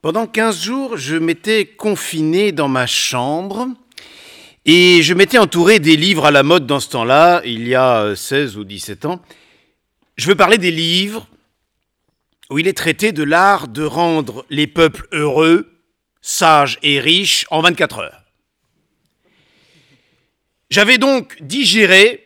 Pendant 0.00 0.28
15 0.28 0.62
jours, 0.62 0.96
je 0.96 1.16
m'étais 1.16 1.66
confiné 1.66 2.52
dans 2.52 2.68
ma 2.68 2.86
chambre 2.86 3.66
et 4.64 5.02
je 5.02 5.12
m'étais 5.12 5.38
entouré 5.38 5.80
des 5.80 5.96
livres 5.96 6.24
à 6.24 6.30
la 6.30 6.44
mode 6.44 6.68
dans 6.68 6.78
ce 6.78 6.88
temps-là, 6.90 7.42
il 7.44 7.66
y 7.66 7.74
a 7.74 8.14
16 8.14 8.58
ou 8.58 8.62
17 8.62 9.06
ans. 9.06 9.20
Je 10.16 10.28
veux 10.28 10.36
parler 10.36 10.56
des 10.56 10.70
livres 10.70 11.26
où 12.48 12.60
il 12.60 12.68
est 12.68 12.76
traité 12.76 13.10
de 13.10 13.24
l'art 13.24 13.66
de 13.66 13.82
rendre 13.82 14.46
les 14.50 14.68
peuples 14.68 15.08
heureux, 15.10 15.68
sages 16.20 16.78
et 16.84 17.00
riches 17.00 17.44
en 17.50 17.60
24 17.60 17.98
heures. 17.98 18.22
J'avais 20.70 20.98
donc 20.98 21.42
digéré, 21.42 22.24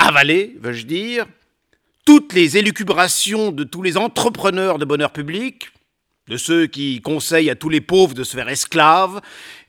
avalé, 0.00 0.56
veux-je 0.58 0.86
dire, 0.86 1.26
toutes 2.04 2.32
les 2.32 2.56
élucubrations 2.56 3.52
de 3.52 3.62
tous 3.62 3.82
les 3.82 3.96
entrepreneurs 3.96 4.80
de 4.80 4.84
bonheur 4.84 5.12
public, 5.12 5.68
de 6.28 6.36
ceux 6.36 6.66
qui 6.66 7.00
conseillent 7.00 7.50
à 7.50 7.54
tous 7.54 7.68
les 7.68 7.80
pauvres 7.80 8.14
de 8.14 8.24
se 8.24 8.36
faire 8.36 8.48
esclaves, 8.48 9.20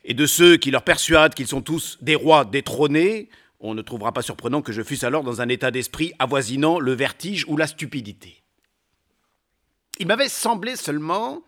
et 0.04 0.14
de 0.14 0.26
ceux 0.26 0.58
qui 0.58 0.72
leur 0.72 0.84
persuadent 0.84 1.34
qu'ils 1.34 1.48
sont 1.48 1.62
tous 1.62 1.98
des 2.02 2.16
rois 2.16 2.46
détrônés, 2.46 3.30
on 3.60 3.74
ne 3.74 3.82
trouvera 3.82 4.12
pas 4.12 4.22
surprenant 4.22 4.62
que 4.62 4.72
je 4.72 4.84
fusse 4.84 5.04
alors 5.04 5.24
dans 5.24 5.42
un 5.42 5.50
état 5.50 5.72
d'esprit 5.72 6.14
avoisinant 6.20 6.80
le 6.80 6.94
vertige 6.94 7.46
ou 7.48 7.58
la 7.58 7.68
stupidité. 7.68 8.44
Il 9.98 10.08
m'avait 10.08 10.30
semblé 10.30 10.76
seulement 10.76 11.42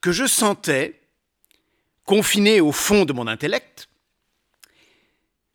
que 0.00 0.12
je 0.12 0.26
sentais, 0.26 1.00
confiné 2.04 2.60
au 2.60 2.72
fond 2.72 3.04
de 3.04 3.12
mon 3.12 3.26
intellect, 3.26 3.88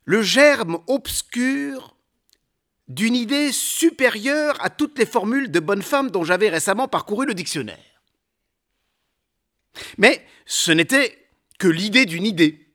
le 0.04 0.22
germe 0.22 0.78
obscur 0.86 1.96
d'une 2.88 3.14
idée 3.14 3.52
supérieure 3.52 4.56
à 4.62 4.68
toutes 4.68 4.98
les 4.98 5.06
formules 5.06 5.50
de 5.50 5.60
bonne 5.60 5.82
femme 5.82 6.10
dont 6.10 6.24
j'avais 6.24 6.50
récemment 6.50 6.88
parcouru 6.88 7.26
le 7.26 7.34
dictionnaire. 7.34 7.93
Mais 9.98 10.24
ce 10.46 10.72
n'était 10.72 11.26
que 11.58 11.68
l'idée 11.68 12.06
d'une 12.06 12.26
idée, 12.26 12.66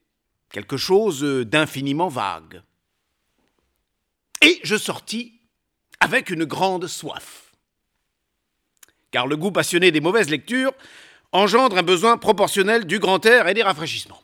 quelque 0.49 0.77
chose 0.77 1.21
d'infiniment 1.21 2.07
vague. 2.07 2.61
Et 4.41 4.59
je 4.63 4.77
sortis 4.77 5.39
avec 5.99 6.29
une 6.29 6.45
grande 6.45 6.87
soif. 6.87 7.51
Car 9.11 9.27
le 9.27 9.37
goût 9.37 9.51
passionné 9.51 9.91
des 9.91 10.01
mauvaises 10.01 10.29
lectures 10.29 10.73
engendre 11.31 11.77
un 11.77 11.83
besoin 11.83 12.17
proportionnel 12.17 12.85
du 12.85 12.99
grand 12.99 13.23
air 13.25 13.47
et 13.47 13.53
des 13.53 13.63
rafraîchissements. 13.63 14.21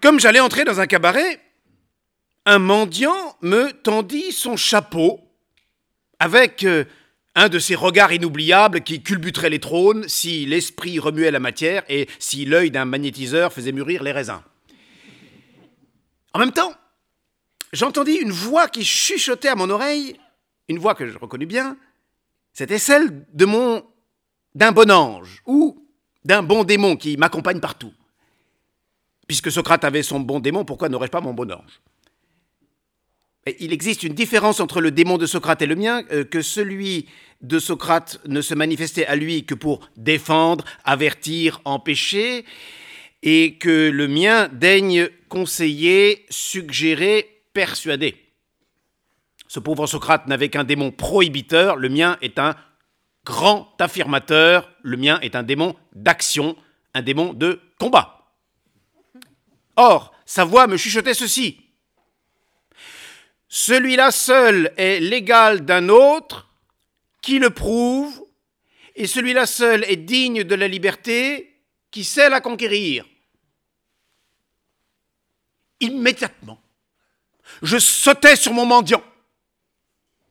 Comme 0.00 0.18
j'allais 0.18 0.40
entrer 0.40 0.64
dans 0.64 0.80
un 0.80 0.86
cabaret, 0.86 1.40
un 2.46 2.58
mendiant 2.58 3.36
me 3.42 3.70
tendit 3.70 4.32
son 4.32 4.56
chapeau 4.56 5.20
avec 6.18 6.64
euh, 6.64 6.84
un 7.34 7.48
de 7.48 7.58
ces 7.58 7.74
regards 7.74 8.12
inoubliables 8.12 8.82
qui 8.82 9.02
culbuteraient 9.02 9.50
les 9.50 9.60
trônes 9.60 10.08
si 10.08 10.46
l'esprit 10.46 10.98
remuait 10.98 11.30
la 11.30 11.40
matière 11.40 11.84
et 11.88 12.08
si 12.18 12.44
l'œil 12.44 12.70
d'un 12.70 12.84
magnétiseur 12.84 13.52
faisait 13.52 13.72
mûrir 13.72 14.02
les 14.02 14.12
raisins. 14.12 14.42
En 16.32 16.38
même 16.38 16.52
temps, 16.52 16.72
j'entendis 17.72 18.14
une 18.14 18.32
voix 18.32 18.68
qui 18.68 18.84
chuchotait 18.84 19.48
à 19.48 19.54
mon 19.54 19.70
oreille, 19.70 20.16
une 20.68 20.78
voix 20.78 20.94
que 20.94 21.06
je 21.06 21.18
reconnus 21.18 21.48
bien, 21.48 21.76
c'était 22.52 22.78
celle 22.78 23.26
de 23.32 23.44
mon 23.44 23.84
d'un 24.54 24.72
bon 24.72 24.90
ange 24.90 25.42
ou 25.46 25.86
d'un 26.24 26.42
bon 26.42 26.64
démon 26.64 26.96
qui 26.96 27.16
m'accompagne 27.16 27.60
partout. 27.60 27.92
Puisque 29.28 29.52
Socrate 29.52 29.84
avait 29.84 30.02
son 30.02 30.18
bon 30.18 30.40
démon, 30.40 30.64
pourquoi 30.64 30.88
n'aurais-je 30.88 31.12
pas 31.12 31.20
mon 31.20 31.32
bon 31.32 31.52
ange? 31.52 31.80
Il 33.58 33.72
existe 33.72 34.02
une 34.02 34.14
différence 34.14 34.60
entre 34.60 34.80
le 34.80 34.90
démon 34.90 35.18
de 35.18 35.26
Socrate 35.26 35.62
et 35.62 35.66
le 35.66 35.76
mien, 35.76 36.02
euh, 36.12 36.24
que 36.24 36.42
celui 36.42 37.06
de 37.40 37.58
Socrate 37.58 38.20
ne 38.26 38.42
se 38.42 38.54
manifestait 38.54 39.06
à 39.06 39.16
lui 39.16 39.44
que 39.44 39.54
pour 39.54 39.88
défendre, 39.96 40.64
avertir, 40.84 41.60
empêcher, 41.64 42.44
et 43.22 43.56
que 43.56 43.90
le 43.90 44.08
mien 44.08 44.48
daigne 44.52 45.08
conseiller, 45.28 46.26
suggérer, 46.30 47.42
persuader. 47.52 48.16
Ce 49.48 49.58
pauvre 49.58 49.86
Socrate 49.86 50.26
n'avait 50.26 50.48
qu'un 50.48 50.64
démon 50.64 50.90
prohibiteur, 50.90 51.76
le 51.76 51.88
mien 51.88 52.16
est 52.22 52.38
un 52.38 52.54
grand 53.24 53.74
affirmateur, 53.80 54.70
le 54.82 54.96
mien 54.96 55.18
est 55.20 55.34
un 55.34 55.42
démon 55.42 55.74
d'action, 55.94 56.56
un 56.94 57.02
démon 57.02 57.32
de 57.32 57.60
combat. 57.78 58.32
Or, 59.76 60.14
sa 60.24 60.44
voix 60.44 60.66
me 60.66 60.76
chuchotait 60.76 61.14
ceci. 61.14 61.69
Celui-là 63.52 64.12
seul 64.12 64.72
est 64.76 65.00
l'égal 65.00 65.64
d'un 65.64 65.88
autre 65.88 66.48
qui 67.20 67.40
le 67.40 67.50
prouve, 67.50 68.24
et 68.94 69.08
celui-là 69.08 69.44
seul 69.44 69.84
est 69.84 69.96
digne 69.96 70.44
de 70.44 70.54
la 70.54 70.68
liberté 70.68 71.60
qui 71.90 72.04
sait 72.04 72.28
la 72.28 72.40
conquérir. 72.40 73.04
Immédiatement, 75.80 76.60
je 77.62 77.78
sautais 77.78 78.36
sur 78.36 78.52
mon 78.52 78.66
mendiant. 78.66 79.02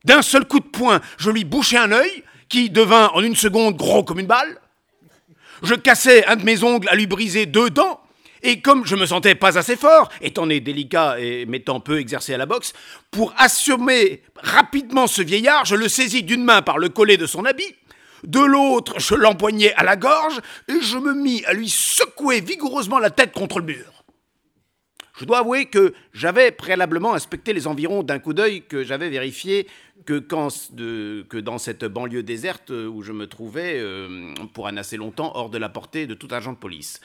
D'un 0.04 0.22
seul 0.22 0.48
coup 0.48 0.60
de 0.60 0.68
poing, 0.68 1.02
je 1.18 1.30
lui 1.30 1.44
bouchai 1.44 1.76
un 1.76 1.92
œil, 1.92 2.24
qui 2.48 2.70
devint 2.70 3.08
en 3.08 3.22
une 3.22 3.36
seconde 3.36 3.76
gros 3.76 4.02
comme 4.02 4.18
une 4.18 4.26
balle. 4.26 4.60
Je 5.62 5.74
cassai 5.74 6.24
un 6.24 6.36
de 6.36 6.42
mes 6.42 6.64
ongles 6.64 6.88
à 6.88 6.94
lui 6.94 7.06
briser 7.06 7.44
deux 7.44 7.68
dents, 7.68 8.02
et 8.42 8.60
comme 8.60 8.86
je 8.86 8.96
me 8.96 9.06
sentais 9.06 9.34
pas 9.34 9.58
assez 9.58 9.76
fort, 9.76 10.08
étant 10.20 10.46
né 10.46 10.60
délicat 10.60 11.18
et 11.18 11.46
m'étant 11.46 11.80
peu 11.80 11.98
exercé 11.98 12.34
à 12.34 12.38
la 12.38 12.46
boxe, 12.46 12.72
pour 13.10 13.34
assommer 13.36 14.22
rapidement 14.36 15.06
ce 15.06 15.22
vieillard, 15.22 15.64
je 15.64 15.76
le 15.76 15.88
saisis 15.88 16.22
d'une 16.22 16.44
main 16.44 16.62
par 16.62 16.78
le 16.78 16.88
collet 16.88 17.16
de 17.16 17.26
son 17.26 17.44
habit, 17.44 17.74
de 18.24 18.40
l'autre 18.40 18.98
je 18.98 19.14
l'empoignai 19.14 19.72
à 19.74 19.82
la 19.82 19.96
gorge, 19.96 20.40
et 20.68 20.80
je 20.80 20.98
me 20.98 21.14
mis 21.14 21.44
à 21.44 21.52
lui 21.52 21.68
secouer 21.68 22.40
vigoureusement 22.40 22.98
la 22.98 23.10
tête 23.10 23.32
contre 23.32 23.58
le 23.58 23.66
mur. 23.66 24.00
Je 25.18 25.26
dois 25.26 25.40
avouer 25.40 25.66
que 25.66 25.92
j'avais 26.14 26.50
préalablement 26.50 27.12
inspecté 27.12 27.52
les 27.52 27.66
environs 27.66 28.02
d'un 28.02 28.18
coup 28.18 28.32
d'œil 28.32 28.62
que 28.62 28.82
j'avais 28.82 29.10
vérifié 29.10 29.66
que, 30.06 30.18
dans 31.40 31.58
cette 31.58 31.84
banlieue 31.84 32.22
déserte 32.22 32.70
où 32.70 33.02
je 33.02 33.12
me 33.12 33.26
trouvais 33.26 33.74
euh, 33.76 34.32
pour 34.54 34.66
un 34.66 34.78
assez 34.78 34.96
longtemps 34.96 35.32
hors 35.34 35.50
de 35.50 35.58
la 35.58 35.68
portée 35.68 36.06
de 36.06 36.14
tout 36.14 36.28
agent 36.30 36.52
de 36.52 36.56
police. 36.56 37.00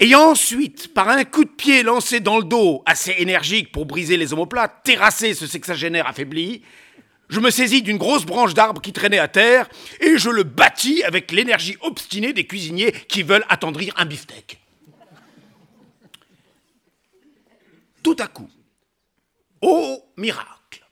Ayant 0.00 0.30
ensuite, 0.30 0.94
par 0.94 1.08
un 1.08 1.24
coup 1.24 1.44
de 1.44 1.50
pied 1.50 1.82
lancé 1.82 2.20
dans 2.20 2.38
le 2.38 2.44
dos, 2.44 2.82
assez 2.86 3.16
énergique 3.18 3.72
pour 3.72 3.84
briser 3.84 4.16
les 4.16 4.32
omoplates, 4.32 4.84
terrassé 4.84 5.34
ce 5.34 5.48
sexagénaire 5.48 6.06
affaibli, 6.06 6.62
je 7.28 7.40
me 7.40 7.50
saisis 7.50 7.82
d'une 7.82 7.98
grosse 7.98 8.24
branche 8.24 8.54
d'arbre 8.54 8.80
qui 8.80 8.92
traînait 8.92 9.18
à 9.18 9.26
terre 9.26 9.68
et 10.00 10.16
je 10.16 10.30
le 10.30 10.44
battis 10.44 11.02
avec 11.02 11.32
l'énergie 11.32 11.76
obstinée 11.80 12.32
des 12.32 12.46
cuisiniers 12.46 12.92
qui 12.92 13.24
veulent 13.24 13.44
attendrir 13.48 13.92
un 13.96 14.06
beefsteak. 14.06 14.60
Tout 18.04 18.16
à 18.20 18.28
coup, 18.28 18.48
ô 19.60 20.00
miracle, 20.16 20.86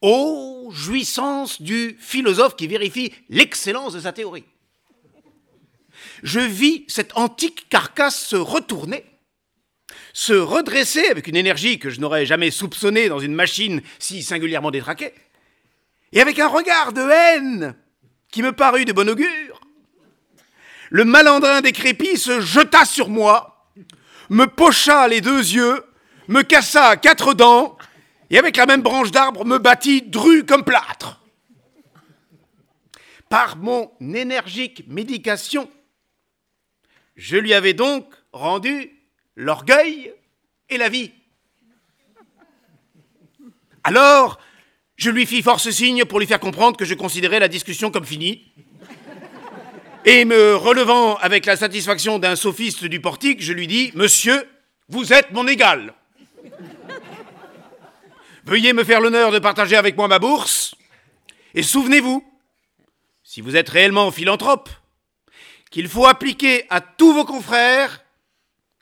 ô 0.00 0.70
jouissance 0.72 1.60
du 1.60 1.98
philosophe 2.00 2.56
qui 2.56 2.66
vérifie 2.66 3.12
l'excellence 3.28 3.92
de 3.92 4.00
sa 4.00 4.12
théorie 4.12 4.46
je 6.22 6.40
vis 6.40 6.84
cette 6.88 7.16
antique 7.16 7.68
carcasse 7.68 8.20
se 8.20 8.36
retourner, 8.36 9.04
se 10.12 10.32
redresser 10.32 11.06
avec 11.06 11.26
une 11.26 11.36
énergie 11.36 11.78
que 11.78 11.90
je 11.90 12.00
n'aurais 12.00 12.26
jamais 12.26 12.50
soupçonnée 12.50 13.08
dans 13.08 13.18
une 13.18 13.34
machine 13.34 13.80
si 13.98 14.22
singulièrement 14.22 14.70
détraquée, 14.70 15.14
et 16.12 16.20
avec 16.20 16.38
un 16.38 16.48
regard 16.48 16.92
de 16.92 17.00
haine 17.00 17.76
qui 18.30 18.42
me 18.42 18.52
parut 18.52 18.84
de 18.84 18.92
bon 18.92 19.08
augure. 19.08 19.60
Le 20.90 21.04
malandrin 21.04 21.60
décrépit 21.60 22.16
se 22.16 22.40
jeta 22.40 22.84
sur 22.84 23.08
moi, 23.08 23.68
me 24.28 24.46
pocha 24.46 25.06
les 25.08 25.20
deux 25.20 25.38
yeux, 25.38 25.84
me 26.28 26.42
cassa 26.42 26.96
quatre 26.96 27.34
dents, 27.34 27.76
et 28.30 28.38
avec 28.38 28.56
la 28.56 28.66
même 28.66 28.82
branche 28.82 29.10
d'arbre 29.10 29.44
me 29.44 29.58
battit 29.58 30.02
dru 30.02 30.44
comme 30.44 30.64
plâtre. 30.64 31.20
Par 33.28 33.56
mon 33.56 33.92
énergique 34.00 34.84
médication, 34.88 35.70
je 37.20 37.36
lui 37.36 37.52
avais 37.52 37.74
donc 37.74 38.06
rendu 38.32 38.90
l'orgueil 39.36 40.10
et 40.70 40.78
la 40.78 40.88
vie. 40.88 41.12
Alors, 43.84 44.40
je 44.96 45.10
lui 45.10 45.26
fis 45.26 45.42
force 45.42 45.68
signe 45.68 46.06
pour 46.06 46.18
lui 46.18 46.26
faire 46.26 46.40
comprendre 46.40 46.78
que 46.78 46.86
je 46.86 46.94
considérais 46.94 47.38
la 47.38 47.48
discussion 47.48 47.90
comme 47.90 48.06
finie. 48.06 48.50
Et 50.06 50.24
me 50.24 50.56
relevant 50.56 51.16
avec 51.16 51.44
la 51.44 51.56
satisfaction 51.56 52.18
d'un 52.18 52.36
sophiste 52.36 52.86
du 52.86 53.00
portique, 53.02 53.42
je 53.42 53.52
lui 53.52 53.66
dis 53.66 53.92
Monsieur, 53.94 54.48
vous 54.88 55.12
êtes 55.12 55.30
mon 55.32 55.46
égal. 55.46 55.92
Veuillez 58.46 58.72
me 58.72 58.82
faire 58.82 59.02
l'honneur 59.02 59.30
de 59.30 59.38
partager 59.38 59.76
avec 59.76 59.94
moi 59.94 60.08
ma 60.08 60.18
bourse. 60.18 60.74
Et 61.54 61.62
souvenez-vous, 61.62 62.24
si 63.22 63.42
vous 63.42 63.56
êtes 63.56 63.68
réellement 63.68 64.10
philanthrope, 64.10 64.70
qu'il 65.70 65.88
faut 65.88 66.06
appliquer 66.06 66.64
à 66.68 66.80
tous 66.80 67.12
vos 67.12 67.24
confrères, 67.24 68.04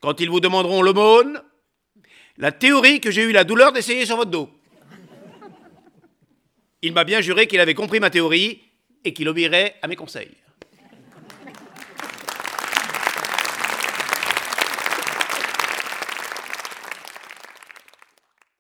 quand 0.01 0.21
ils 0.21 0.31
vous 0.31 0.41
demanderont 0.41 0.83
l'aumône, 0.83 1.43
la 2.39 2.53
théorie 2.53 3.01
que 3.01 3.11
j'ai 3.11 3.23
eu 3.23 3.33
la 3.33 3.45
douleur 3.45 3.73
d'essayer 3.73 4.07
sur 4.07 4.17
votre 4.17 4.31
dos. 4.31 4.49
Il 6.83 6.93
m'a 6.93 7.05
bien 7.05 7.21
juré 7.21 7.47
qu'il 7.47 7.61
avait 7.61 7.75
compris 7.75 8.01
ma 8.01 8.11
théorie 8.11 8.63
et 9.05 9.13
qu'il 9.13 9.29
obéirait 9.29 9.75
à 9.83 9.89
mes 9.89 9.97
conseils. 9.97 10.31